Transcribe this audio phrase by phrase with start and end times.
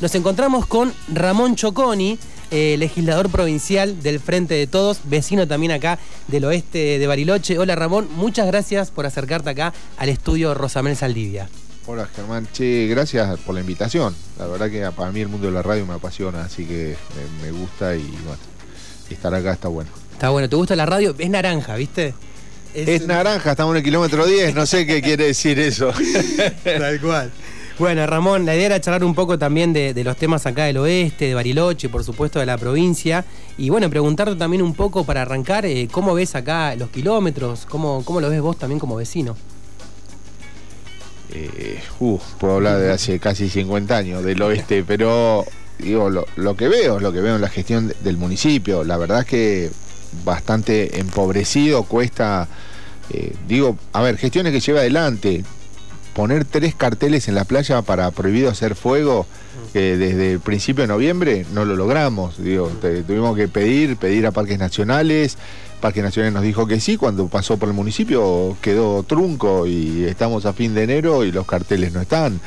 [0.00, 2.18] nos encontramos con Ramón Choconi,
[2.50, 7.58] eh, legislador provincial del Frente de Todos, vecino también acá del oeste de Bariloche.
[7.58, 11.48] Hola Ramón, muchas gracias por acercarte acá al estudio Rosamel Saldivia.
[11.86, 14.14] Hola Germán, che, gracias por la invitación.
[14.38, 16.96] La verdad que para mí el mundo de la radio me apasiona, así que
[17.42, 18.40] me, gusta y bueno,
[19.08, 19.90] estar acá está bueno.
[20.12, 21.14] Está bueno, ¿te gusta la radio?
[21.16, 22.14] Es naranja, ¿viste?
[22.74, 25.92] Es, naranja, estamos en el kilómetro 10, no sé qué quiere decir eso.
[26.64, 27.30] Tal cual.
[27.78, 31.26] Bueno, Ramón, la idea era charlar un poco también de, los temas acá del oeste,
[31.26, 33.26] de Bariloche, por supuesto de la provincia.
[33.58, 37.66] Y bueno, preguntarte también un poco para arrancar, eh, ¿cómo ves acá los kilómetros?
[37.66, 39.36] ¿Cómo, ¿Cómo lo ves vos también como vecino?
[41.34, 45.44] Eh, uh, puedo hablar de hace casi 50 años del oeste, pero
[45.78, 48.84] digo, lo, lo que veo es lo que veo en la gestión del municipio.
[48.84, 49.70] La verdad es que
[50.24, 52.48] bastante empobrecido, cuesta,
[53.10, 55.44] eh, digo, a ver, gestiones que lleva adelante,
[56.16, 59.26] poner tres carteles en la playa para prohibido hacer fuego,
[59.74, 62.72] que desde el principio de noviembre no lo logramos, digo,
[63.06, 65.36] tuvimos que pedir, pedir a Parques Nacionales,
[65.78, 70.46] Parques Nacionales nos dijo que sí, cuando pasó por el municipio quedó trunco y estamos
[70.46, 72.40] a fin de enero y los carteles no están.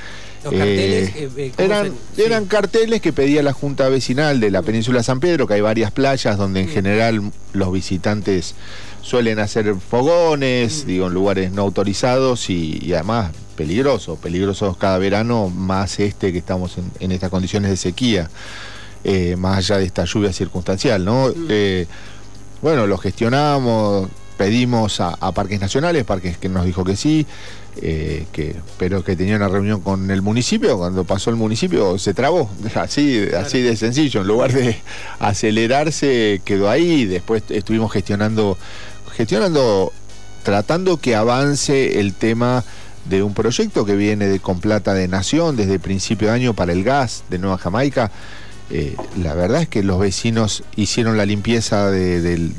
[0.44, 5.04] Los carteles, eh, eh, eran, eran carteles que pedía la Junta Vecinal de la Península
[5.04, 8.56] San Pedro, que hay varias playas donde en general los visitantes
[9.04, 16.00] suelen hacer fogones, digo, en lugares no autorizados y, además peligrosos, peligrosos cada verano, más
[16.00, 18.30] este que estamos en, estas condiciones de sequía,
[19.04, 21.28] eh, más allá de esta lluvia circunstancial, ¿no?
[22.62, 24.08] bueno, lo gestionamos,
[24.38, 27.28] pedimos a, Parques Nacionales, Parques que nos dijo que sí,
[27.82, 32.14] eh, que, pero que tenía una reunión con el municipio, cuando pasó el municipio se
[32.14, 34.78] trabó, así, así de sencillo, en lugar de
[35.20, 38.58] acelerarse quedó ahí, después estuvimos gestionando,
[39.18, 39.92] gestionando,
[40.44, 42.64] tratando que avance el tema
[43.06, 46.74] de un proyecto que viene de Con Plata de Nación desde principio de año para
[46.74, 48.12] el gas de Nueva Jamaica
[48.72, 52.52] eh, la verdad es que los vecinos hicieron la limpieza de,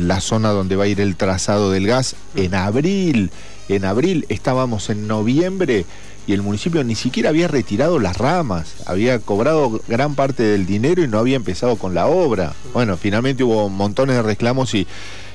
[0.00, 3.30] la zona donde va a ir el trazado del gas en abril.
[3.68, 5.84] En abril estábamos en noviembre
[6.26, 11.02] y el municipio ni siquiera había retirado las ramas, había cobrado gran parte del dinero
[11.02, 12.54] y no había empezado con la obra.
[12.72, 14.86] Bueno, finalmente hubo montones de reclamos y,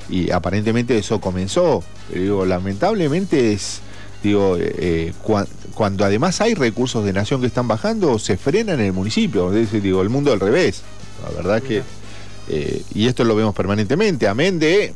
[0.08, 1.84] y aparentemente eso comenzó.
[2.08, 3.80] Pero digo, lamentablemente es
[4.24, 5.12] Digo, eh, eh,
[5.74, 9.52] cuando además hay recursos de nación que están bajando, se frenan en el municipio.
[9.52, 10.82] Es decir, digo, el mundo al revés.
[11.22, 11.82] La verdad que.
[12.48, 14.26] Eh, y esto lo vemos permanentemente.
[14.26, 14.94] Amén de.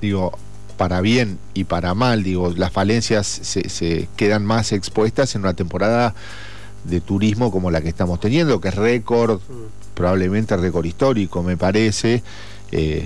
[0.00, 0.32] Digo,
[0.78, 6.14] para bien y para mal, digo, las falencias se, quedan más expuestas en una temporada
[6.84, 9.40] de turismo como la que estamos teniendo, que es récord,
[9.92, 12.22] probablemente récord histórico, me parece,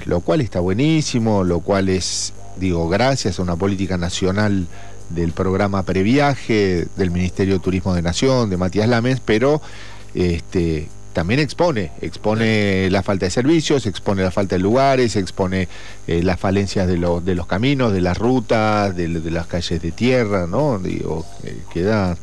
[0.05, 4.69] lo cual está buenísimo, lo cual es, digo, gracias a una política nacional
[5.15, 9.61] del programa Previaje, del Ministerio de Turismo de Nación, de Matías Lames, pero
[10.15, 15.69] este, también expone, expone la falta de servicios, expone la falta de lugares, expone
[16.06, 20.47] eh, las falencias de, de, los caminos, de las rutas, de, las calles de tierra,
[20.47, 20.78] ¿no?
[20.78, 21.27] Digo,
[21.72, 22.17] queda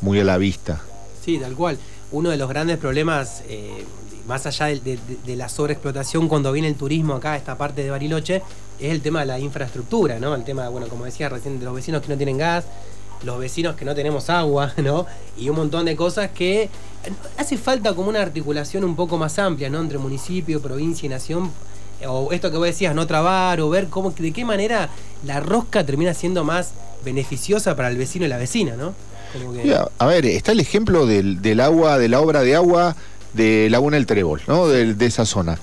[0.00, 0.82] muy a la vista.
[1.24, 1.78] Sí, tal cual.
[2.12, 3.84] Uno de los grandes problemas, eh,
[4.28, 7.90] más allá de, de, la sobreexplotación cuando viene el turismo acá a esta parte de
[7.90, 8.42] Bariloche,
[8.78, 10.34] es el tema de la infraestructura, ¿no?
[10.34, 12.64] El tema, bueno, como decía recién, de los vecinos que no tienen gas,
[13.22, 15.06] los vecinos que no tenemos agua, ¿no?
[15.36, 16.68] Y un montón de cosas que
[17.36, 19.80] hace falta como una articulación un poco más amplia, ¿no?
[19.80, 21.50] Entre municipio, provincia y nación.
[22.06, 24.90] O esto que vos decías, no trabar, o ver cómo, de qué manera
[25.24, 26.72] la rosca termina siendo más
[27.04, 28.94] beneficiosa para el vecino y la vecina, ¿no?
[29.98, 32.94] a ver, está el ejemplo del, agua, de la obra de agua
[33.32, 34.68] de Laguna del Trébol, ¿no?
[34.68, 35.58] De, de esa zona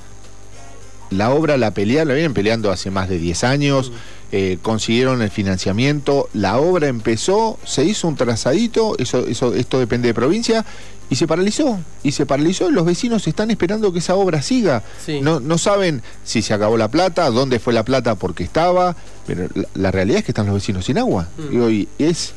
[1.12, 3.92] la obra la pelearon, la vienen peleando hace más de 10 años,
[4.32, 10.08] eh, consiguieron el financiamiento, la obra empezó, se hizo un trazadito, eso, eso, esto depende
[10.08, 10.66] de provincia,
[11.10, 14.82] y se paralizó, y se paralizó, los vecinos están esperando que esa obra siga.
[15.22, 18.96] No, no saben si se acabó la plata, dónde fue la plata porque estaba,
[19.28, 21.28] pero la, realidad es que están los vecinos sin agua.
[21.38, 21.70] Mm.
[21.70, 22.34] Y es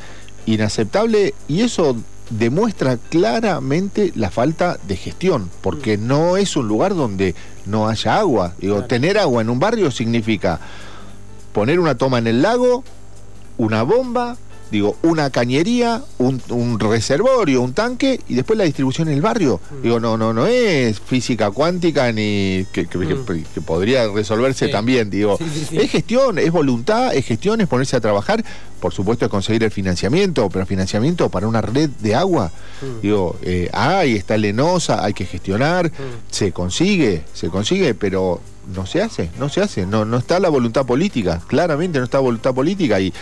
[0.46, 1.96] inaceptable y eso
[2.30, 6.06] demuestra claramente la falta de gestión, porque mm.
[6.06, 7.34] no es un lugar donde
[7.66, 8.54] no haya agua.
[8.58, 10.60] Digo, tener agua en un barrio significa
[11.52, 12.84] poner una toma en el lago,
[13.58, 14.36] una bomba,
[14.74, 19.60] digo, una cañería, un, reservorio, un tanque y después la distribución en el barrio.
[19.70, 19.82] Mm.
[19.82, 23.62] Digo, no, no, no es física cuántica ni que, mm.
[23.64, 25.10] podría resolverse también.
[25.10, 25.38] Digo,
[25.70, 28.44] es gestión, es voluntad, es gestión, es ponerse a trabajar.
[28.80, 32.50] Por supuesto, es conseguir el financiamiento, pero financiamiento para una red de agua.
[32.82, 33.00] Mm.
[33.00, 35.92] Digo, eh, ahí está Lenosa, hay que gestionar,
[36.32, 38.40] se consigue, se consigue, pero
[38.74, 42.18] no se hace, no se hace, no, no está la voluntad política, claramente no está
[42.18, 43.12] voluntad política y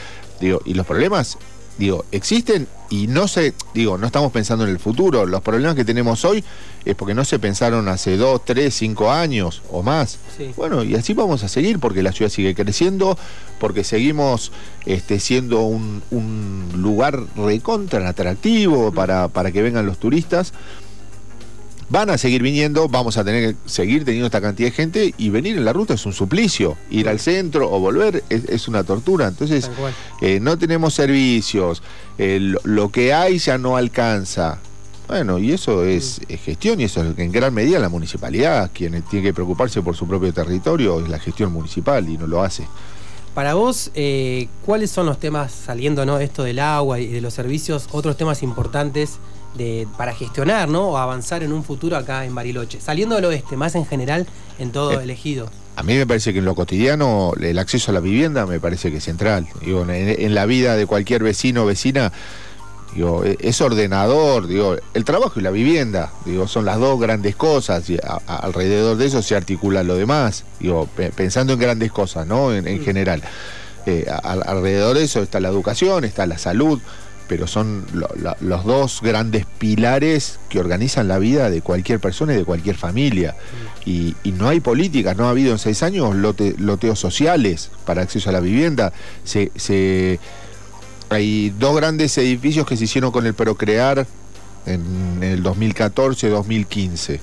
[0.43, 1.39] Digo, y los problemas
[1.79, 5.25] digo, existen y no se, digo, no estamos pensando en el futuro.
[5.25, 6.45] Los problemas que tenemos hoy
[6.85, 10.19] es porque no se pensaron hace dos, tres, cinco años o más.
[10.57, 13.17] Bueno, y así vamos a seguir porque la ciudad sigue creciendo,
[13.59, 14.53] porque seguimos
[14.85, 20.53] este, siendo un, un lugar recontra atractivo para, para que vengan los turistas
[21.93, 25.29] van a seguir viniendo, vamos a tener que seguir teniendo esta cantidad de gente y
[25.29, 26.79] venir en la ruta es un suplicio.
[26.91, 29.29] Ir al centro o volver es, una tortura.
[29.29, 29.71] Entonces,
[30.23, 31.83] eh, no tenemos servicios,
[32.17, 34.59] eh, lo, que hay ya no alcanza.
[35.07, 39.27] Bueno, y eso es, gestión y eso es en gran medida la municipalidad, quien tiene
[39.27, 42.67] que preocuparse por su propio territorio, es la gestión municipal y no lo hace.
[43.35, 46.19] Para vos, eh, ¿cuáles son los temas, saliendo ¿no?
[46.21, 49.19] esto del agua y de los servicios, otros temas importantes
[49.97, 50.91] para gestionar ¿no?
[50.91, 52.81] o avanzar en un futuro acá en Bariloche?
[52.81, 54.27] Saliendo del oeste, más en general
[54.59, 55.51] en todo eh, el ejido.
[55.77, 58.91] A mí me parece que en lo cotidiano el acceso a la vivienda me parece
[58.91, 59.49] que es central.
[59.65, 62.13] Digo, en, la vida de cualquier vecino o vecina
[62.95, 67.37] digo, e, es ordenador, digo, el trabajo y la vivienda, digo, son las dos grandes
[67.37, 72.53] cosas y alrededor de eso se articula lo demás, digo, pensando en grandes cosas, ¿no?
[72.53, 72.85] En, mm.
[72.85, 73.23] general.
[73.85, 76.81] Eh, alrededor de eso está la educación, está la salud,
[77.33, 77.87] pero son
[78.41, 83.35] los dos grandes pilares que organizan la vida de cualquier persona y de cualquier familia.
[83.87, 88.35] Y, no hay políticas, no ha habido en seis años loteos sociales para acceso a
[88.35, 88.93] la vivienda.
[89.25, 90.21] Se,
[91.09, 94.07] hay dos grandes edificios que se hicieron con el Procrear
[94.67, 97.19] en el 2014-2015.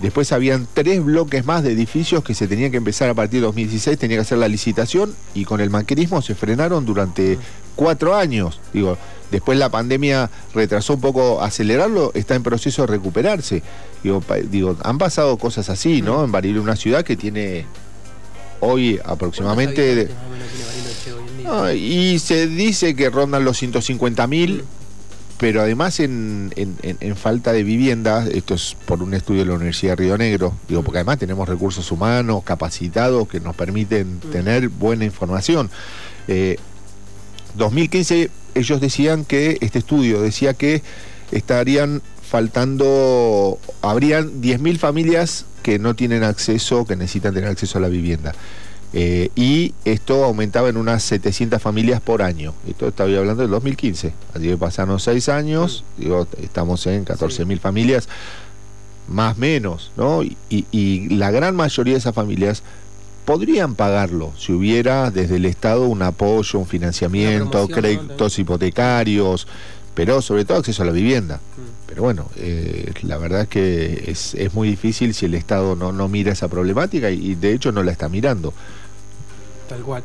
[0.00, 3.46] Después habían tres bloques más de edificios que se tenían que empezar a partir de
[3.46, 7.38] 2016, tenía que hacer la licitación y con el manquerismo se frenaron durante
[7.76, 8.60] cuatro años.
[8.72, 8.98] Digo,
[9.30, 13.62] después la pandemia retrasó un poco acelerarlo, está en proceso de recuperarse.
[14.02, 16.24] Digo, digo han pasado cosas así, ¿no?
[16.24, 17.66] En Bariloche, una ciudad que tiene
[18.60, 20.08] hoy aproximadamente...
[21.76, 24.64] y se dice que rondan los 150 mil
[25.38, 26.52] pero además en,
[27.16, 30.82] falta de vivienda, esto es por un estudio de la Universidad de Río Negro, digo,
[30.82, 34.30] porque además tenemos recursos humanos capacitados que nos permiten mm.
[34.30, 35.70] tener buena información.
[37.56, 40.82] 2015 eh, ellos decían que, este estudio decía que
[41.30, 47.88] estarían faltando, habrían 10.000 familias que no tienen acceso, que necesitan tener acceso a la
[47.88, 48.34] vivienda.
[48.96, 52.54] Eh, y esto aumentaba en unas 700 familias por año.
[52.68, 54.12] Esto estaba hablando del 2015.
[54.34, 58.08] Así que pasaron seis años, digo, estamos en 14.000 familias,
[59.08, 60.22] más menos, ¿no?
[60.22, 62.62] Y, la gran mayoría de esas familias
[63.24, 69.46] podrían pagarlo si hubiera desde el Estado un apoyo, un financiamiento, créditos hipotecarios,
[69.94, 71.36] pero sobre todo acceso a la vivienda.
[71.36, 71.86] Mm.
[71.86, 76.08] Pero bueno, eh, la verdad es que es, muy difícil si el Estado no, no
[76.08, 78.52] mira esa problemática y de hecho no la está mirando.
[79.68, 80.02] Tal cual.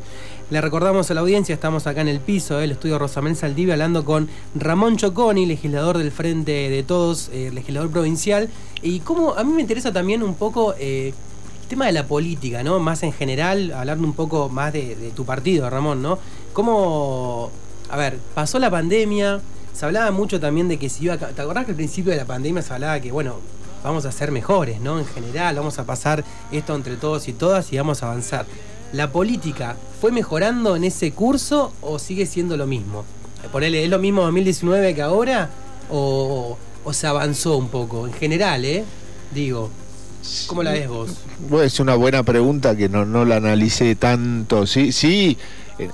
[0.50, 4.04] Le recordamos a la audiencia, estamos acá en el piso del estudio Rosamel Saldivia hablando
[4.04, 8.48] con Ramón Choconi, legislador del Frente de Todos, eh, legislador provincial.
[8.82, 11.14] Y cómo a mí me interesa también un poco eh,
[11.70, 12.78] tema de la política, ¿no?
[12.80, 16.18] Más en general, hablando un poco más de, tu partido, Ramón, ¿no?
[16.52, 17.50] ¿Cómo,
[17.88, 19.40] a ver, pasó la pandemia,
[19.72, 21.16] se hablaba mucho también de que si iba...
[21.16, 23.36] ¿Te acordás que al principio de la pandemia se hablaba que, bueno,
[23.84, 24.98] vamos a ser mejores, ¿no?
[24.98, 28.46] En general, vamos a pasar esto entre todos y todas y vamos a avanzar.
[28.92, 33.04] ¿La política fue mejorando en ese curso o sigue siendo lo mismo?
[33.52, 35.48] Ponele, ¿es lo mismo 2019 que ahora?
[35.88, 36.58] ¿O,
[36.90, 38.08] se avanzó un poco?
[38.08, 38.84] En general, ¿eh?
[39.32, 39.70] Digo.
[40.46, 41.10] ¿Cómo la ves vos?
[41.48, 44.66] Bueno, es una buena pregunta que no, no la analicé tanto.
[44.66, 45.38] Sí, sí,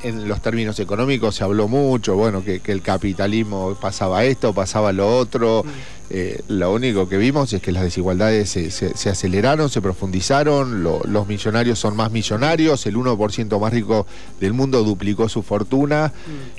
[0.02, 5.16] en, los términos económicos se habló mucho, bueno, que, el capitalismo pasaba esto, pasaba lo
[5.16, 5.64] otro.
[5.64, 5.68] Mm.
[6.08, 11.78] Eh, lo único que vimos es que las desigualdades se, aceleraron, se profundizaron, los millonarios
[11.78, 14.06] son más millonarios, el 1% más rico
[14.40, 16.12] del mundo duplicó su fortuna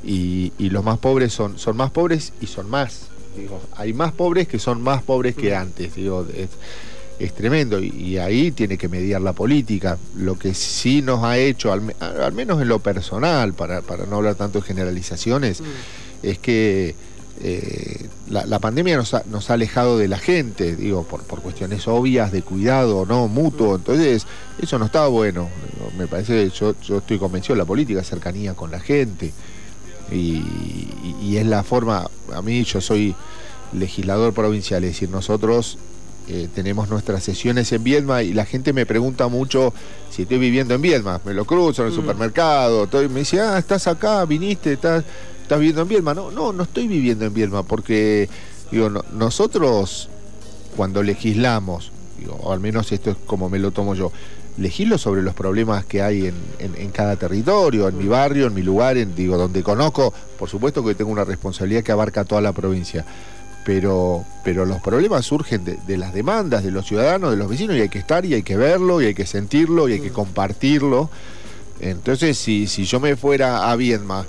[0.03, 0.07] mm.
[0.07, 3.07] y, los más pobres son, son más pobres y son más.
[3.37, 5.57] Digo, hay más pobres que son más pobres que mm.
[5.57, 5.95] antes.
[5.95, 6.49] Digo, es
[7.33, 9.97] tremendo y, ahí tiene que mediar la política.
[10.15, 11.81] Lo que sí nos ha hecho, al,
[12.33, 15.65] menos en lo personal, para, no hablar tanto de generalizaciones, mm.
[16.23, 16.95] es que
[17.41, 21.87] eh, la, pandemia nos ha, nos ha, alejado de la gente, digo, por, por cuestiones
[21.87, 23.27] obvias de cuidado, ¿no?
[23.27, 23.73] Mutuo.
[23.73, 23.75] Mm.
[23.75, 24.27] Entonces,
[24.61, 25.49] eso no está bueno.
[25.97, 29.33] Me parece, yo, yo estoy convencido de la política, cercanía con la gente.
[30.11, 30.41] Y,
[31.21, 33.15] y es la forma, a mí yo soy
[33.73, 35.77] legislador provincial, es decir, nosotros
[36.27, 39.73] eh, tenemos nuestras sesiones en Viedma y la gente me pregunta mucho
[40.09, 41.21] si estoy viviendo en Viedma.
[41.23, 41.95] Me lo cruzo en el mm.
[41.95, 45.03] supermercado, me dice, ah, estás acá, viniste, estás,
[45.41, 46.13] estás viviendo en Viedma.
[46.13, 48.29] No, no, no estoy viviendo en Viedma porque
[48.71, 50.09] digo, nosotros
[50.75, 51.91] cuando legislamos,
[52.39, 54.11] o al menos esto es como me lo tomo yo,
[54.57, 58.97] legislo sobre los problemas que hay en, cada territorio, en mi barrio, en mi lugar,
[58.97, 63.05] en, digo, donde conozco, por supuesto que tengo una responsabilidad que abarca toda la provincia.
[63.67, 67.81] Pero, pero los problemas surgen de, las demandas de los ciudadanos, de los vecinos, y
[67.81, 71.09] hay que estar, y hay que verlo, y hay que sentirlo, y hay que compartirlo.
[71.81, 74.25] Entonces, si, si yo me fuera a Viedma,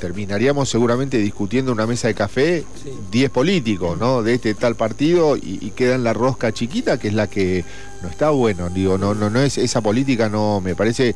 [0.00, 2.64] terminaríamos seguramente discutiendo una mesa de café
[3.12, 4.24] 10 políticos, ¿no?
[4.24, 7.64] De este tal partido y, queda en la rosca chiquita, que es la que
[8.02, 8.70] no está bueno.
[8.70, 11.14] Digo, no, no, no es esa política, no, me parece.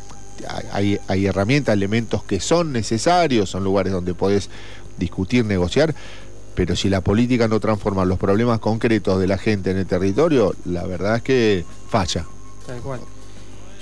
[0.70, 4.48] Hay, hay herramientas, elementos que son necesarios, son lugares donde podés
[4.96, 5.92] discutir, negociar,
[6.54, 10.54] pero si la política no transforma los problemas concretos de la gente en el territorio,
[10.64, 12.26] la verdad es que falla.
[12.66, 13.00] Tal cual.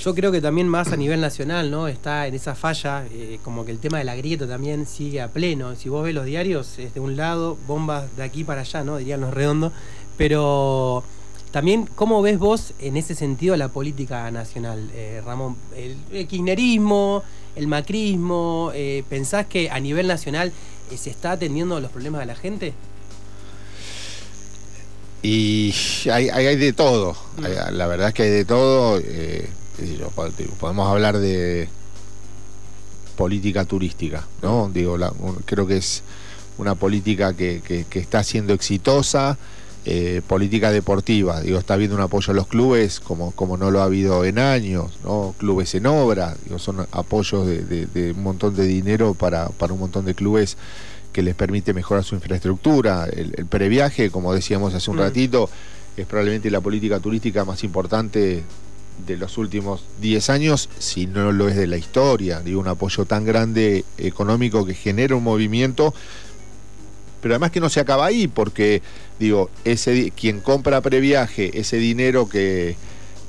[0.01, 1.89] Yo creo que también más a nivel nacional, ¿no?
[1.89, 5.33] Está en esa falla, eh, como que el tema de la grieta también sigue a
[5.33, 5.75] pleno.
[5.75, 8.99] Si vos ves los diarios, es de un lado, bombas de aquí para allá, ¿no?
[8.99, 9.73] Dirían los redondos.
[10.17, 11.03] Pero
[11.51, 15.57] también, ¿cómo ves vos en ese sentido la política nacional, eh, Ramón?
[15.75, 15.97] El,
[16.29, 17.25] kirchnerismo,
[17.57, 20.53] el macrismo, eh, ¿pensás que a nivel nacional
[20.97, 22.75] se está atendiendo los problemas de la gente?
[25.23, 25.75] Y
[26.11, 27.73] hay, hay, de todo, mm.
[27.73, 29.01] la verdad es que hay de todo
[30.59, 31.69] podemos hablar de
[33.17, 34.71] política turística, ¿no?
[34.73, 34.97] Digo,
[35.45, 36.03] creo que es
[36.57, 37.63] una política que,
[37.95, 39.39] está siendo exitosa,
[39.91, 43.81] eh, política deportiva, digo, está habiendo un apoyo a los clubes como, como no lo
[43.81, 45.35] ha habido en años, ¿no?
[45.39, 50.15] Clubes en obra, digo, son apoyos de, un montón de dinero para, un montón de
[50.15, 50.59] clubes
[51.11, 53.07] que les permite mejorar su infraestructura.
[53.07, 55.01] El, previaje, como decíamos hace un mm.
[55.01, 55.49] ratito,
[55.97, 58.43] es probablemente la política turística más importante
[59.07, 62.41] de los últimos 10 años, si no lo es de la historia.
[62.41, 65.95] Digo, un apoyo tan grande económico que genera un movimiento,
[67.21, 68.83] pero además que no se acaba ahí, porque,
[69.19, 72.77] digo, ese quien compra previaje, ese dinero que,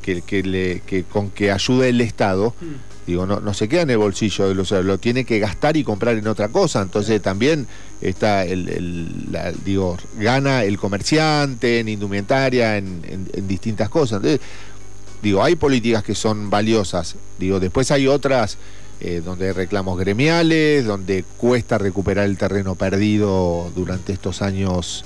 [0.02, 3.08] que, le, que con que ayuda el Estado, hmm.
[3.08, 5.84] digo, no, no se queda en el bolsillo, de los, lo tiene que gastar y
[5.84, 6.82] comprar en otra cosa.
[6.82, 7.68] Entonces también
[8.02, 9.28] está el,
[9.64, 14.18] digo, gana el comerciante en indumentaria, en, en distintas cosas.
[14.18, 14.40] Entonces,
[15.22, 18.58] Digo, hay políticas que son valiosas, digo, después hay otras
[19.02, 25.06] eh, donde hay reclamos gremiales, donde cuesta recuperar el terreno perdido durante estos años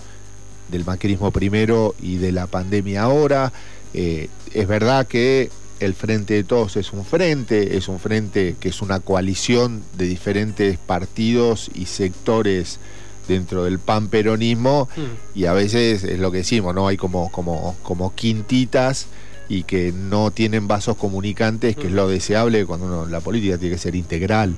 [0.70, 3.54] del macrismo primero y de la pandemia ahora.
[3.94, 8.70] Eh, es verdad que el Frente de Todos es un frente, es un frente que
[8.70, 12.80] es una coalición de diferentes partidos y sectores
[13.28, 15.38] dentro del panperonismo mm.
[15.40, 16.88] y a veces es lo que decimos, ¿no?
[16.88, 19.08] Hay como, como, como quintitas
[19.50, 23.76] y que no tienen vasos comunicantes, que es lo deseable cuando uno, la política tiene
[23.76, 24.56] que ser integral.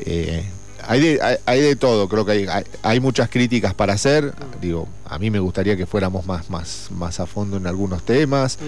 [0.00, 0.44] Eh,
[0.86, 4.34] hay, de, hay, de todo, creo que hay, hay, muchas críticas para hacer.
[4.60, 8.58] Digo, a mí me gustaría que fuéramos más, más, más a fondo en algunos temas.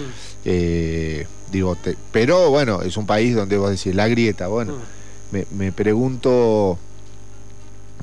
[0.45, 1.77] Eh, digo,
[2.11, 4.47] pero bueno, es un país donde vos decís la grieta.
[4.47, 4.73] Bueno,
[5.31, 6.77] me, me pregunto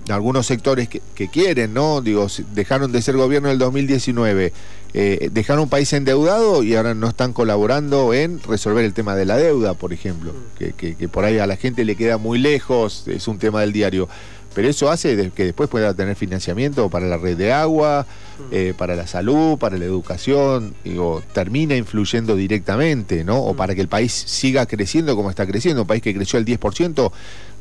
[0.08, 2.00] algunos sectores que, quieren, ¿no?
[2.00, 4.52] Digo, dejaron de ser gobierno en el 2019,
[4.94, 9.24] eh, dejaron un país endeudado y ahora no están colaborando en resolver el tema de
[9.24, 10.64] la deuda, por ejemplo, mm.
[10.76, 14.08] que, por ahí a la gente le queda muy lejos, es un tema del diario.
[14.56, 18.06] Pero eso hace que después pueda tener financiamiento para la red de agua,
[18.38, 18.42] mm.
[18.52, 23.36] eh, para la salud, para la educación, digo, termina influyendo directamente, ¿no?
[23.36, 23.56] O mm.
[23.58, 27.12] para que el país siga creciendo como está creciendo, un país que creció el 10%,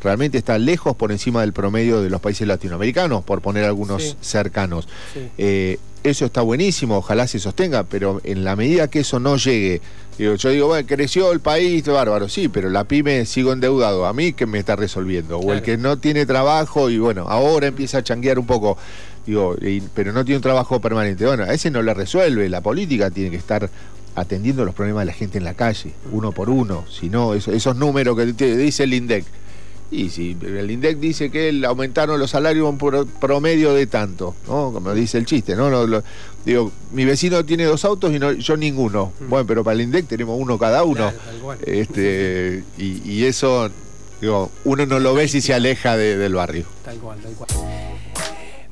[0.01, 4.87] realmente está lejos por encima del promedio de los países latinoamericanos, por poner algunos cercanos.
[5.37, 9.81] Eh, eso está buenísimo, ojalá se sostenga, pero en la medida que eso no llegue,
[10.19, 14.33] yo digo, bueno, creció el país, bárbaro, sí, pero la pyme sigo endeudado, a mí
[14.33, 18.03] que me está resolviendo, o el que no tiene trabajo y bueno, ahora empieza a
[18.03, 18.77] changuear un poco,
[19.25, 19.55] digo,
[19.95, 23.31] pero no tiene un trabajo permanente, bueno, a ese no le resuelve, la política tiene
[23.31, 23.69] que estar
[24.13, 27.75] atendiendo los problemas de la gente en la calle, uno por uno, si no, esos
[27.75, 29.25] números que dice el INDEC,
[29.91, 34.71] y si el INDEC dice que aumentaron los salarios por promedio de tanto, ¿no?
[34.73, 35.69] Como dice el chiste, ¿no?
[36.43, 39.13] digo, mi vecino tiene dos autos y no, yo ninguno.
[39.19, 39.29] Mm.
[39.29, 41.11] Bueno, pero para el INDEC tenemos uno cada uno.
[41.65, 43.69] este, y, eso,
[44.21, 46.65] digo, uno no lo ve si se aleja del barrio.
[46.83, 47.49] Tal cual, tal cual.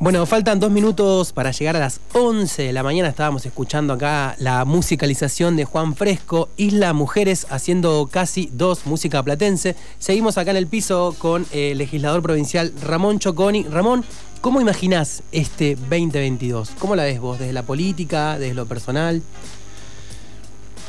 [0.03, 3.07] Bueno, faltan dos minutos para llegar a las 11 de la mañana.
[3.07, 9.77] Estábamos escuchando acá la musicalización de Juan Fresco, Isla Mujeres, haciendo casi dos música platense.
[10.00, 13.63] Seguimos acá en el piso con el legislador provincial Ramón Choconi.
[13.63, 14.03] Ramón,
[14.41, 16.72] ¿cómo imaginás este 2022?
[16.79, 17.39] ¿Cómo la ves vos?
[17.39, 19.22] ¿Desde la política, desde lo personal?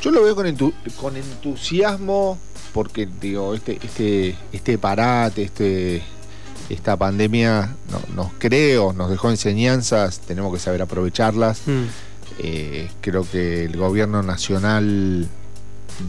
[0.01, 2.37] Yo lo veo con, entusiasmo
[2.73, 6.03] porque, digo, este, este, este parate, este
[6.69, 7.75] esta pandemia
[8.15, 11.61] nos creo, nos dejó enseñanzas, tenemos que saber aprovecharlas.
[11.65, 11.83] Mm.
[12.39, 15.29] Eh, creo que el gobierno nacional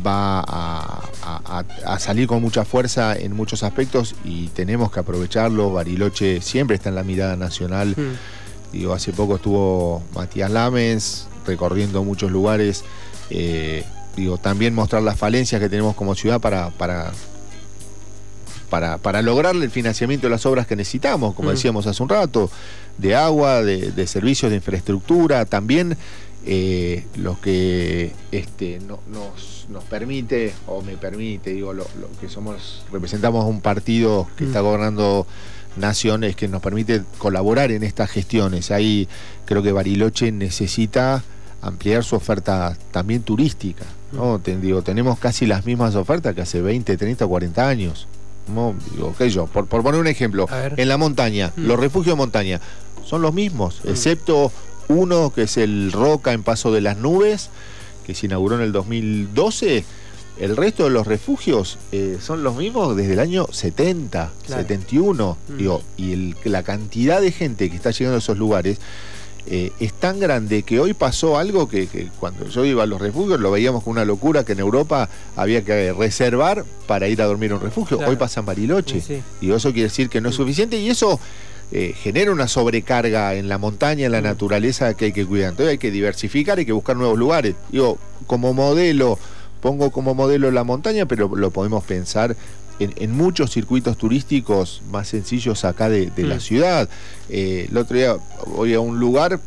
[0.04, 5.72] va a, salir con mucha fuerza en muchos aspectos y tenemos que aprovecharlo.
[5.72, 7.94] Bariloche siempre está en la mirada nacional.
[7.96, 8.72] Hmm.
[8.72, 12.84] Digo, hace poco estuvo Matías Lames recorriendo muchos lugares.
[13.30, 13.84] Eh,
[14.16, 17.12] digo, también mostrar las falencias que tenemos como ciudad para, para,
[18.66, 21.52] para, lograr el financiamiento de las obras que necesitamos, como hmm.
[21.52, 22.50] decíamos hace un rato,
[22.98, 25.96] de agua, de servicios, de infraestructura, también
[26.48, 31.84] eh, lo que este, nos, permite, o me permite, digo, lo,
[32.20, 34.64] que somos, representamos un partido que está mm.
[34.64, 35.26] gobernando
[35.74, 38.70] naciones, que nos permite colaborar en estas gestiones.
[38.70, 39.08] Ahí
[39.44, 41.24] creo que Bariloche necesita
[41.62, 43.84] ampliar su oferta también turística.
[44.12, 44.38] ¿no?
[44.38, 44.60] Mm.
[44.60, 48.06] digo, tenemos casi las mismas ofertas que hace 20, 30, 40 años.
[48.46, 49.46] Digo, ¿qué yo?
[49.46, 51.66] Por, poner un ejemplo, en la montaña, mm.
[51.66, 52.60] los refugios de montaña
[53.04, 54.52] son los mismos, excepto
[54.88, 57.50] uno, que es el Roca en Paso de las Nubes,
[58.06, 59.84] que se inauguró en el 2012.
[60.38, 65.38] El resto de los refugios eh, son los mismos desde el año 70, 71.
[65.48, 65.56] Mm.
[65.56, 68.78] Digo, y la cantidad de gente que está llegando a esos lugares
[69.48, 73.38] eh, es tan grande que hoy pasó algo que, cuando yo iba a los refugios
[73.38, 77.52] lo veíamos como una locura que en Europa había que reservar para ir a dormir
[77.52, 78.00] a un refugio.
[78.04, 79.02] Hoy pasa en Bariloche.
[79.40, 81.20] Y eso quiere decir que no es suficiente y eso
[81.70, 85.50] eh, genera una sobrecarga en la montaña, en la naturaleza que hay que cuidar.
[85.50, 87.54] Entonces hay que diversificar, hay que buscar nuevos lugares.
[87.70, 89.16] Digo, como modelo,
[89.60, 92.36] pongo como modelo la montaña, pero lo podemos pensar
[92.78, 96.40] en, muchos circuitos turísticos más sencillos acá de, la mm.
[96.40, 96.88] ciudad.
[97.28, 98.16] Eh, el otro día
[98.46, 99.40] voy a un lugar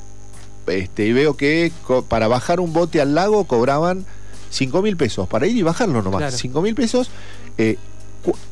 [0.68, 1.72] este, y veo que
[2.08, 4.06] para bajar un bote al lago cobraban
[4.52, 7.10] 5 mil pesos, para ir y bajarlo nomás, 5 mil pesos.
[7.58, 7.78] Eh,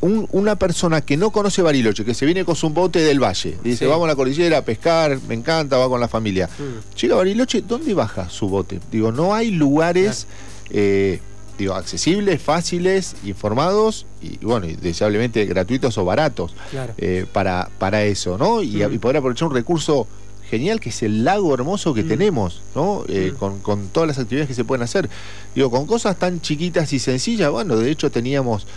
[0.01, 3.85] una persona que no conoce Bariloche, que se viene con su bote del valle, dice,
[3.85, 6.47] vamos a la cordillera a pescar, me encanta, va con la familia.
[6.47, 6.95] Mm.
[6.95, 8.79] Llega a Bariloche, ¿dónde baja su bote?
[8.91, 10.27] Digo, no hay lugares
[10.69, 11.19] eh,
[11.57, 16.53] digo, accesibles, fáciles, informados y, bueno, deseablemente gratuitos o baratos
[16.97, 18.61] eh, para, para eso, ¿no?
[18.61, 18.93] Y, mm.
[18.93, 20.07] y, poder aprovechar un recurso
[20.49, 22.07] genial que es el lago hermoso que mm.
[22.07, 23.03] tenemos, ¿no?
[23.07, 25.09] Eh, con, con, todas las actividades que se pueden hacer.
[25.55, 28.67] Digo, con cosas tan chiquitas y sencillas, bueno, de hecho teníamos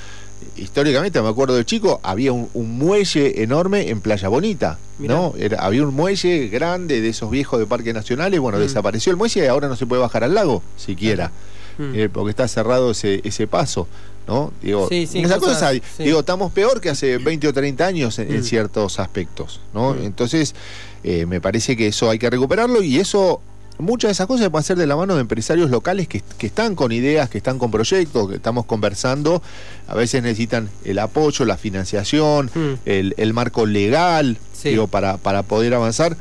[0.57, 5.35] históricamente, me acuerdo de chico, había un, muelle enorme en Playa Bonita, ¿no?
[5.59, 8.63] había un muelle grande de esos viejos de parques nacionales, bueno, mm.
[8.63, 11.33] desapareció el muelle y ahora no se puede bajar al lago siquiera,
[11.81, 11.95] mm.
[11.95, 13.89] eh, porque está cerrado ese, ese paso.
[14.27, 14.53] ¿no?
[14.63, 18.43] Digo, digo, estamos peor que hace 20 o 30 años en, mm.
[18.45, 19.97] ciertos aspectos, ¿no?
[19.97, 20.55] Entonces,
[21.03, 23.41] eh, me parece que eso hay que recuperarlo y eso
[23.81, 26.75] muchas de esas cosas se pueden hacer de la mano de empresarios locales que, están
[26.75, 29.43] con ideas, que están con proyectos, que estamos conversando.
[29.89, 32.75] A veces necesitan el apoyo, la financiación, hmm.
[32.85, 36.17] el, marco legal digo, para, para poder avanzar.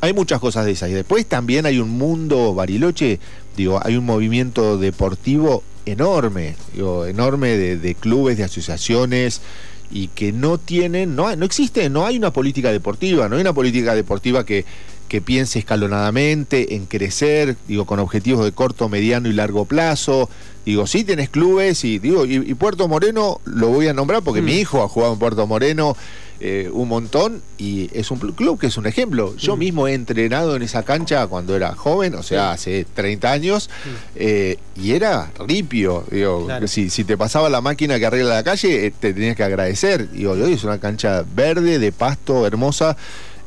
[0.00, 0.88] Hay muchas cosas de esas.
[0.88, 3.20] Y después también hay un mundo, Bariloche,
[3.56, 9.40] digo, hay un movimiento deportivo enorme, digo, enorme de, de clubes, de asociaciones
[9.90, 13.52] y que no tienen, no, no existe, no hay una política deportiva, no hay una
[13.52, 14.64] política deportiva que,
[15.10, 20.30] que piense escalonadamente en crecer, digo, con objetivos de corto, mediano y largo plazo.
[20.64, 24.52] Digo, sí tenés clubes y digo, y, Puerto Moreno lo voy a nombrar porque mi
[24.52, 24.58] mm.
[24.58, 25.96] hijo ha jugado en Puerto Moreno
[26.40, 29.36] eh, un montón y es un club que es un ejemplo.
[29.36, 29.58] Yo mm.
[29.58, 33.70] mismo he entrenado en esa cancha cuando era joven, o sea, hace 30 años,
[34.16, 36.04] eh, y era ripio.
[36.10, 39.44] Digo, si, si, te pasaba la máquina que arregla la calle, eh, te tenías que
[39.44, 40.10] agradecer.
[40.10, 42.96] Digo, hoy es una cancha verde, de pasto, hermosa.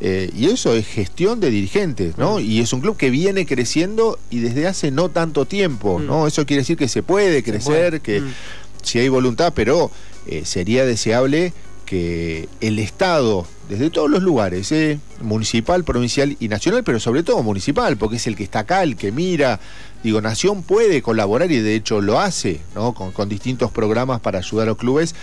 [0.06, 2.38] Eh, y eso es gestión de dirigentes, ¿no?
[2.38, 2.42] Mm.
[2.42, 6.26] Y es un club que viene creciendo y desde hace no tanto tiempo, ¿no?
[6.26, 6.28] Mm.
[6.28, 8.34] Eso quiere decir que se puede crecer, que mm.
[8.82, 9.92] si hay voluntad, pero
[10.28, 11.54] eh, sería deseable
[11.86, 15.00] que el Estado, desde todos los lugares, ¿eh?
[15.22, 18.96] municipal, provincial y nacional, pero sobre todo municipal, porque es el que está acá, el
[18.96, 19.60] que mira,
[20.04, 22.94] digo, Nación puede colaborar y de hecho lo hace, ¿no?
[22.94, 25.16] Con, con distintos programas para ayudar a los clubes,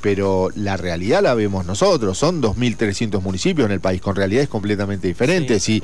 [0.00, 2.18] pero la realidad la vemos nosotros.
[2.18, 5.68] Son 2.300 municipios en el país con realidades completamente diferentes.
[5.68, 5.82] y,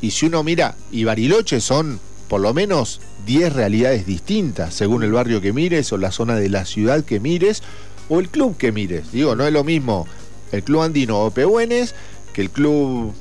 [0.00, 2.00] y si uno mira, y Bariloche son
[2.32, 6.48] por lo menos 10 realidades distintas según el barrio que mires o la zona de
[6.48, 7.62] la ciudad que mires
[8.08, 9.12] o el club que mires.
[9.12, 10.06] Digo, no es lo mismo
[10.50, 11.94] el club andino o Pehuenes
[12.32, 13.12] que el club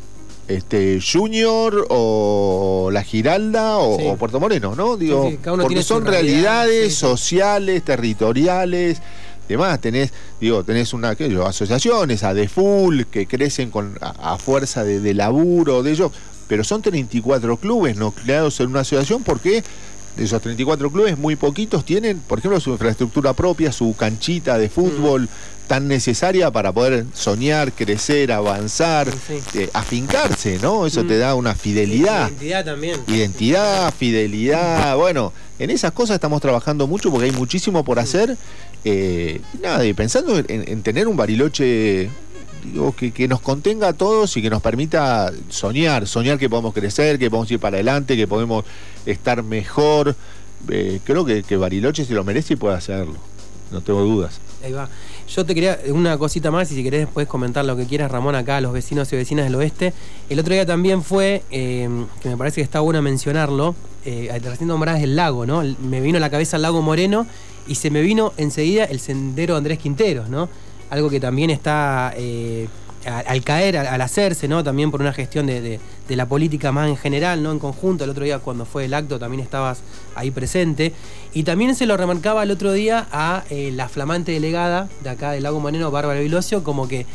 [0.48, 4.98] este Junior o La Giralda o, Puerto Moreno, ¿no?
[4.98, 9.02] Digo, porque son realidades sociales, territoriales
[9.52, 9.80] demás.
[9.80, 15.84] Tenés, digo, tenés una yo, asociaciones, a Full, que crecen con, a, fuerza de, laburo
[15.84, 16.12] de ellos,
[16.48, 19.63] pero son 34 clubes no creados en una asociación porque
[20.15, 24.69] de esos 34 clubes, muy poquitos tienen, por ejemplo, su infraestructura propia, su canchita de
[24.69, 25.28] fútbol mm.
[25.67, 29.08] tan necesaria para poder soñar, crecer, avanzar,
[29.54, 30.86] eh, afincarse, ¿no?
[30.86, 31.19] Eso te mm.
[31.19, 32.28] da una fidelidad.
[32.30, 33.00] Identidad también.
[33.08, 38.38] Identidad, fidelidad, bueno, en esas cosas estamos trabajando mucho porque hay muchísimo por hacer.
[38.84, 42.10] Eh, nada, y pensando en, tener un bariloche
[42.63, 47.19] digo, que, nos contenga a todos y que nos permita soñar, soñar que podemos crecer,
[47.19, 48.65] que podemos ir para adelante, que podemos
[49.06, 50.15] estar mejor.
[50.69, 53.15] Eh, creo que, Bariloche se lo merece y puede hacerlo,
[53.71, 54.39] no tengo dudas.
[54.63, 54.89] Ahí va.
[55.28, 58.36] Yo te quería una cosita más y si querés después comentar lo que quieras, Ramón,
[58.36, 59.93] acá a los vecinos y vecinas del oeste.
[60.30, 61.89] El otro día también fue, eh,
[62.21, 65.63] que me parece que está bueno mencionarlo, eh, recién nombrás el lago, ¿no?
[65.82, 67.26] Me vino a la cabeza el lago Moreno
[67.67, 70.50] y se me vino enseguida el sendero Andrés Quinteros, ¿no?
[70.91, 72.67] Algo que también está eh,
[73.06, 74.63] al, caer, al, hacerse, ¿no?
[74.63, 77.51] También por una gestión de, la política más en general, ¿no?
[77.51, 78.04] En conjunto.
[78.04, 79.80] El otro día cuando fue el acto también estabas
[80.13, 80.93] ahí presente.
[81.34, 85.32] Y también se lo remarcaba el otro día a eh, la flamante delegada de acá
[85.32, 87.08] del Lago Moreno, Bárbara Vilosio, como que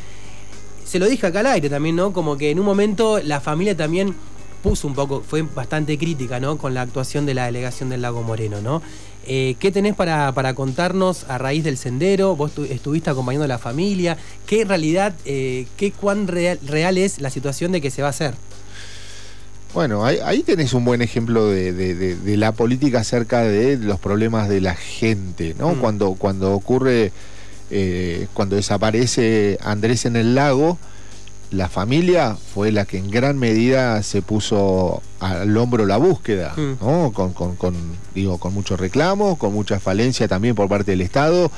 [0.85, 2.13] se lo dije acá al aire también, ¿no?
[2.13, 4.15] Como que en un momento la familia también
[4.63, 6.59] puso un poco, fue bastante crítica, ¿no?
[6.59, 8.83] Con la actuación de la delegación del Lago Moreno, ¿no?
[9.29, 12.37] Eh, ¿Qué tenés para, contarnos a raíz del sendero?
[12.37, 14.17] Vos estuviste acompañando a la familia.
[14.47, 18.35] ¿Qué realidad, eh, qué cuán real, es la situación de que se va a hacer?
[19.75, 24.75] Bueno, ahí, tenés un buen ejemplo de, la política acerca de los problemas de la
[24.75, 25.75] gente, ¿no?
[25.75, 25.81] Mm.
[25.81, 27.13] Cuando, cuando ocurre,
[27.71, 30.79] eh, cuando desaparece Andrés en el lago,
[31.51, 36.85] la familia fue la que en gran medida se puso al hombro la búsqueda, mm.
[36.85, 37.13] ¿no?
[37.13, 37.75] Con, con,
[38.15, 41.51] digo, con mucho reclamo, con mucha falencia también por parte del Estado.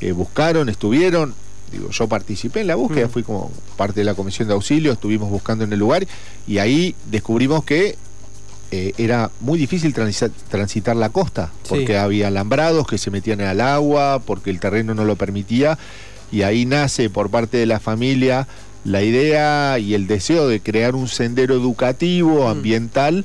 [0.00, 1.34] Eh, buscaron, estuvieron,
[1.70, 3.10] digo, yo participé en la búsqueda, mm.
[3.10, 6.06] fui como parte de la comisión de auxilio, estuvimos buscando en el lugar
[6.46, 7.96] y ahí descubrimos que
[8.70, 14.20] eh, era muy difícil transitar, la costa, porque había alambrados que se metían al agua,
[14.24, 15.78] porque el terreno no lo permitía,
[16.32, 18.48] y ahí nace por parte de la familia
[18.84, 23.24] la idea y el deseo de crear un sendero educativo, ambiental,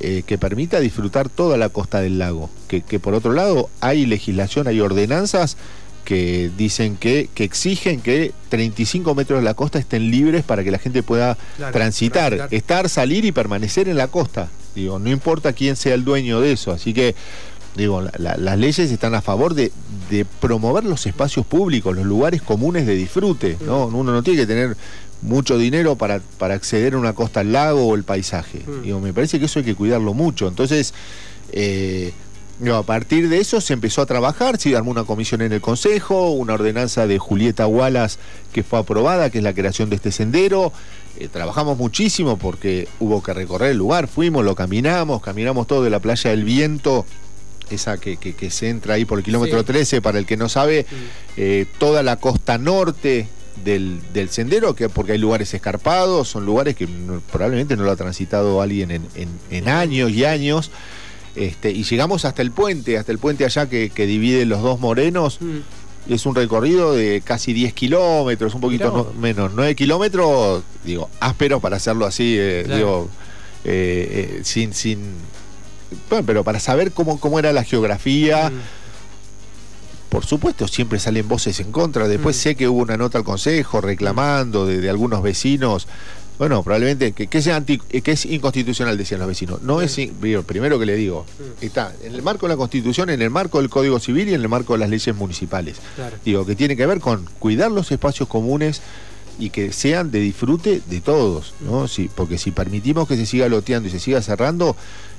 [0.00, 2.50] eh, que permita disfrutar toda la costa del lago.
[2.68, 5.56] Que, por otro lado hay legislación, hay ordenanzas
[6.04, 10.70] que dicen que, que, exigen que 35 metros de la costa estén libres para que
[10.70, 11.36] la gente pueda
[11.72, 14.48] transitar, estar, salir y permanecer en la costa.
[14.74, 16.72] Digo, no importa quién sea el dueño de eso.
[16.72, 17.14] Así que
[17.76, 19.72] digo, las leyes están a favor de,
[20.40, 23.88] promover los espacios públicos, los lugares comunes de disfrute, ¿no?
[23.88, 23.94] Mm.
[23.94, 24.76] Uno no tiene que tener
[25.22, 28.62] mucho dinero para, para acceder a una costa al lago o el paisaje.
[28.66, 28.82] Mm.
[28.82, 30.48] Digo, me parece que eso hay que cuidarlo mucho.
[30.48, 30.92] Entonces,
[31.52, 32.12] eh,
[32.70, 36.30] a partir de eso se empezó a trabajar, se armó una comisión en el Consejo,
[36.30, 38.18] una ordenanza de Julieta Wallace
[38.52, 40.72] que fue aprobada, que es la creación de este sendero.
[41.18, 45.90] Eh, trabajamos muchísimo porque hubo que recorrer el lugar, fuimos, lo caminamos, caminamos todo de
[45.90, 47.04] la playa del viento
[47.72, 50.86] esa que, se entra ahí por el kilómetro 13, para el que no sabe,
[51.36, 53.28] eh, toda la costa norte
[53.64, 56.88] del, sendero, que, porque hay lugares escarpados, son lugares que
[57.30, 58.90] probablemente no lo ha transitado alguien
[59.50, 60.70] en, años y años.
[61.34, 65.40] Este, y llegamos hasta el puente, hasta el puente allá que, divide los dos morenos.
[65.40, 66.12] Mm.
[66.12, 71.76] Es un recorrido de casi 10 kilómetros, un poquito menos, 9 kilómetros, digo, áspero para
[71.76, 73.08] hacerlo así, eh, digo,
[73.64, 75.14] eh, sin, sin
[76.08, 78.50] bueno, pero para saber cómo, cómo era la geografía.
[78.50, 78.82] Mm.
[80.08, 82.06] Por supuesto, siempre salen voces en contra.
[82.06, 82.40] Después mm.
[82.40, 85.88] sé que hubo una nota al Consejo reclamando de, algunos vecinos.
[86.38, 89.62] Bueno, probablemente que, que, sea que es inconstitucional, decían los vecinos.
[89.62, 89.98] No es,
[90.46, 91.64] primero que le digo, mm.
[91.64, 94.42] está en el marco de la Constitución, en el marco del Código Civil y en
[94.42, 95.76] el marco de las leyes municipales.
[96.24, 98.82] Digo, que tiene que ver con cuidar los espacios comunes
[99.38, 101.88] y que sean de disfrute de todos, ¿no?
[101.88, 104.76] Sí, porque si permitimos que se siga loteando y se siga cerrando,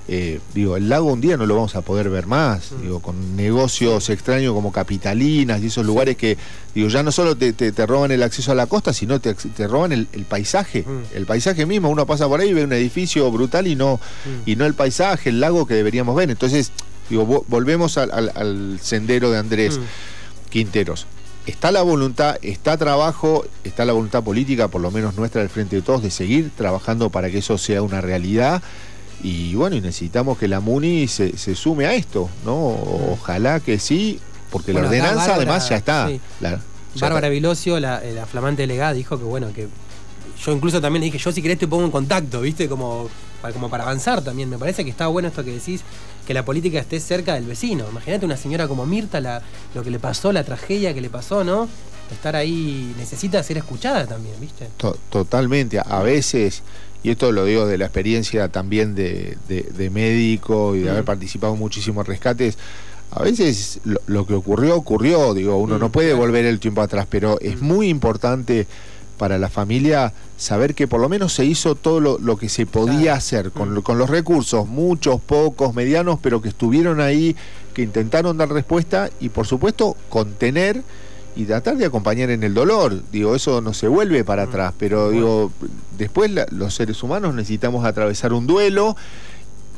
[0.08, 2.82] eh, digo, el lago un día no lo vamos a poder ver más, mm.
[2.82, 6.38] digo, con negocios extraños como capitalinas y esos lugares que,
[6.76, 9.94] digo, ya no solo te, roban el acceso a la costa, sino te, te roban
[9.94, 11.16] el, paisaje, mm.
[11.16, 14.50] el paisaje mismo, uno pasa por ahí y ve un edificio brutal y no, mm.
[14.50, 16.30] y no el paisaje, el lago que deberíamos ver.
[16.30, 16.74] Entonces,
[17.10, 19.80] digo, volvemos al, sendero de Andrés
[20.50, 21.08] Quinteros
[21.46, 25.76] está la voluntad, está trabajo, está la voluntad política, por lo menos nuestra del Frente
[25.76, 28.62] de Todos, de seguir trabajando para que eso sea una realidad.
[29.24, 32.58] Y bueno, y necesitamos que la MUNI se, sume a esto, ¿no?
[33.12, 34.20] Ojalá que sí,
[34.52, 36.10] porque la ordenanza además ya está.
[37.00, 39.68] Bárbara Vilosio, la, la, flamante delegada, dijo que bueno, que
[40.44, 42.68] yo incluso también le dije, yo si querés te pongo en contacto, ¿viste?
[42.68, 43.10] Como
[43.42, 44.50] para, como para avanzar también.
[44.50, 45.82] Me parece que está bueno esto que decís,
[46.28, 47.86] que la política esté cerca del vecino.
[47.90, 49.42] Imagínate una señora como Mirta, la,
[49.74, 51.68] lo que le pasó, la tragedia que le pasó, ¿no?
[52.12, 54.68] Estar ahí necesita ser escuchada también, ¿viste?
[55.10, 55.80] totalmente.
[55.80, 56.62] A veces,
[57.04, 59.38] y esto lo digo de la experiencia también de,
[59.92, 61.06] médico y de haber mm.
[61.06, 62.58] participado en rescates,
[63.12, 67.06] a veces lo, que ocurrió, ocurrió, digo, uno no mm, puede volver el tiempo atrás,
[67.10, 67.66] pero es mm.
[67.66, 68.66] muy importante
[69.18, 73.02] para la familia saber que por lo menos se hizo todo lo, que se podía
[73.02, 73.18] Claro.
[73.18, 77.36] hacer con, con los recursos, muchos, pocos, medianos, pero que estuvieron ahí,
[77.74, 80.82] que intentaron dar respuesta y por supuesto contener
[81.36, 83.02] y tratar de acompañar en el dolor.
[83.12, 84.50] Digo, eso no se vuelve para Mm.
[84.50, 85.52] atrás, pero digo,
[85.98, 88.96] después la- los seres humanos necesitamos atravesar un duelo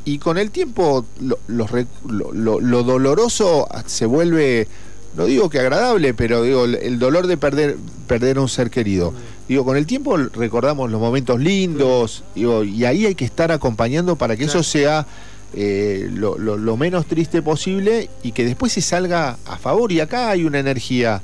[0.04, 4.68] y con el tiempo lo, los re- lo- lo- lo doloroso se vuelve,
[5.16, 8.70] no digo que agradable, pero digo, el, el dolor de perder, perder a un ser
[8.70, 9.12] querido.
[9.48, 14.16] Digo, con el tiempo recordamos los momentos lindos, digo, y ahí hay que estar acompañando
[14.16, 14.60] para que Claro.
[14.60, 15.06] eso sea
[15.54, 19.90] eh, lo, lo- lo menos triste posible y que después se salga a favor.
[19.90, 21.22] Y acá hay una energía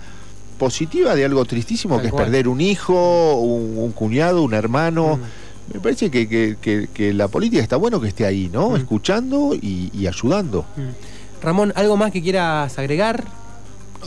[0.66, 5.16] positiva de algo tristísimo, Tal que es perder un hijo, un, un cuñado, un hermano.
[5.18, 5.74] Mm.
[5.74, 8.70] Me parece que, que- que- que la política está bueno que esté ahí, ¿no?
[8.70, 8.76] Mm.
[8.76, 10.64] Escuchando y, y ayudando.
[10.76, 11.42] Mm.
[11.44, 13.24] Ramón, ¿algo más que quieras agregar?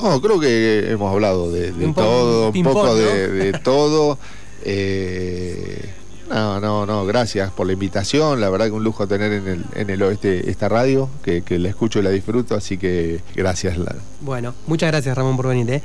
[0.01, 2.95] No, creo que hemos hablado de, de Un po- todo, un poco ¿no?
[2.95, 4.17] de, de todo.
[4.63, 5.89] Eh,
[6.29, 8.41] no, no, no, gracias por la invitación.
[8.41, 11.59] La verdad que un lujo tener en el, en el oeste esta radio, que, que
[11.59, 13.77] la escucho y la disfruto, así que gracias.
[14.21, 15.69] Bueno, muchas gracias Ramón por venir.
[15.69, 15.81] ¿eh?